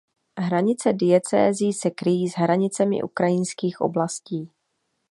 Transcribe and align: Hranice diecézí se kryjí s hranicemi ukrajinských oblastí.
Hranice 0.37 0.93
diecézí 0.93 1.73
se 1.73 1.89
kryjí 1.91 2.29
s 2.29 2.35
hranicemi 2.35 3.03
ukrajinských 3.03 3.81
oblastí. 3.81 4.51